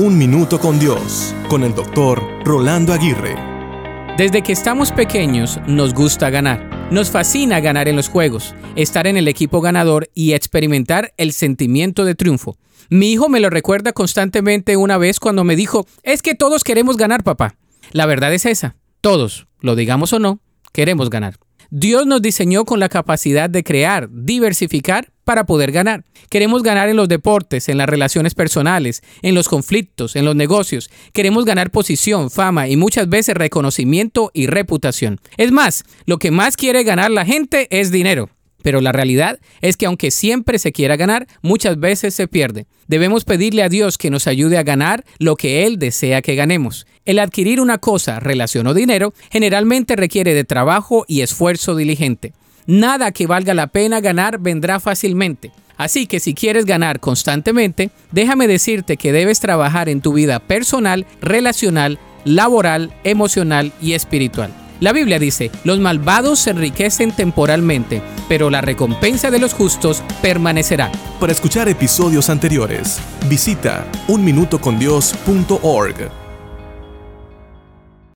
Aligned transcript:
Un 0.00 0.16
Minuto 0.16 0.60
con 0.60 0.78
Dios, 0.78 1.34
con 1.48 1.64
el 1.64 1.74
doctor 1.74 2.22
Rolando 2.44 2.92
Aguirre. 2.92 3.34
Desde 4.16 4.42
que 4.42 4.52
estamos 4.52 4.92
pequeños 4.92 5.58
nos 5.66 5.92
gusta 5.92 6.30
ganar. 6.30 6.88
Nos 6.92 7.10
fascina 7.10 7.58
ganar 7.58 7.88
en 7.88 7.96
los 7.96 8.08
juegos, 8.08 8.54
estar 8.76 9.08
en 9.08 9.16
el 9.16 9.26
equipo 9.26 9.60
ganador 9.60 10.08
y 10.14 10.34
experimentar 10.34 11.12
el 11.16 11.32
sentimiento 11.32 12.04
de 12.04 12.14
triunfo. 12.14 12.58
Mi 12.88 13.10
hijo 13.10 13.28
me 13.28 13.40
lo 13.40 13.50
recuerda 13.50 13.92
constantemente 13.92 14.76
una 14.76 14.98
vez 14.98 15.18
cuando 15.18 15.42
me 15.42 15.56
dijo, 15.56 15.84
es 16.04 16.22
que 16.22 16.36
todos 16.36 16.62
queremos 16.62 16.96
ganar, 16.96 17.24
papá. 17.24 17.56
La 17.90 18.06
verdad 18.06 18.32
es 18.32 18.46
esa, 18.46 18.76
todos, 19.00 19.48
lo 19.58 19.74
digamos 19.74 20.12
o 20.12 20.20
no, 20.20 20.38
queremos 20.72 21.10
ganar. 21.10 21.40
Dios 21.70 22.06
nos 22.06 22.22
diseñó 22.22 22.64
con 22.64 22.78
la 22.78 22.88
capacidad 22.88 23.50
de 23.50 23.64
crear, 23.64 24.08
diversificar 24.12 25.12
para 25.28 25.44
poder 25.44 25.72
ganar. 25.72 26.06
Queremos 26.30 26.62
ganar 26.62 26.88
en 26.88 26.96
los 26.96 27.06
deportes, 27.06 27.68
en 27.68 27.76
las 27.76 27.86
relaciones 27.86 28.34
personales, 28.34 29.02
en 29.20 29.34
los 29.34 29.46
conflictos, 29.46 30.16
en 30.16 30.24
los 30.24 30.34
negocios. 30.34 30.88
Queremos 31.12 31.44
ganar 31.44 31.70
posición, 31.70 32.30
fama 32.30 32.66
y 32.66 32.78
muchas 32.78 33.10
veces 33.10 33.34
reconocimiento 33.34 34.30
y 34.32 34.46
reputación. 34.46 35.20
Es 35.36 35.52
más, 35.52 35.84
lo 36.06 36.18
que 36.18 36.30
más 36.30 36.56
quiere 36.56 36.82
ganar 36.82 37.10
la 37.10 37.26
gente 37.26 37.68
es 37.70 37.90
dinero. 37.90 38.30
Pero 38.62 38.80
la 38.80 38.90
realidad 38.90 39.38
es 39.60 39.76
que 39.76 39.84
aunque 39.84 40.10
siempre 40.10 40.58
se 40.58 40.72
quiera 40.72 40.96
ganar, 40.96 41.26
muchas 41.42 41.78
veces 41.78 42.14
se 42.14 42.26
pierde. 42.26 42.66
Debemos 42.86 43.26
pedirle 43.26 43.62
a 43.62 43.68
Dios 43.68 43.98
que 43.98 44.08
nos 44.08 44.28
ayude 44.28 44.56
a 44.56 44.62
ganar 44.62 45.04
lo 45.18 45.36
que 45.36 45.66
Él 45.66 45.78
desea 45.78 46.22
que 46.22 46.36
ganemos. 46.36 46.86
El 47.04 47.18
adquirir 47.18 47.60
una 47.60 47.76
cosa, 47.76 48.18
relación 48.18 48.66
o 48.66 48.72
dinero, 48.72 49.12
generalmente 49.30 49.94
requiere 49.94 50.32
de 50.32 50.44
trabajo 50.44 51.04
y 51.06 51.20
esfuerzo 51.20 51.76
diligente. 51.76 52.32
Nada 52.68 53.10
que 53.12 53.26
valga 53.26 53.54
la 53.54 53.68
pena 53.68 54.02
ganar 54.02 54.40
vendrá 54.40 54.78
fácilmente. 54.78 55.52
Así 55.78 56.06
que 56.06 56.20
si 56.20 56.34
quieres 56.34 56.66
ganar 56.66 57.00
constantemente, 57.00 57.88
déjame 58.12 58.46
decirte 58.46 58.98
que 58.98 59.10
debes 59.10 59.40
trabajar 59.40 59.88
en 59.88 60.02
tu 60.02 60.12
vida 60.12 60.38
personal, 60.38 61.06
relacional, 61.22 61.98
laboral, 62.26 62.92
emocional 63.04 63.72
y 63.80 63.94
espiritual. 63.94 64.52
La 64.80 64.92
Biblia 64.92 65.18
dice, 65.18 65.50
los 65.64 65.80
malvados 65.80 66.40
se 66.40 66.50
enriquecen 66.50 67.12
temporalmente, 67.12 68.02
pero 68.28 68.50
la 68.50 68.60
recompensa 68.60 69.30
de 69.30 69.38
los 69.38 69.54
justos 69.54 70.02
permanecerá. 70.20 70.92
Para 71.18 71.32
escuchar 71.32 71.70
episodios 71.70 72.28
anteriores, 72.28 73.00
visita 73.30 73.86
unminutocondios.org. 74.08 76.27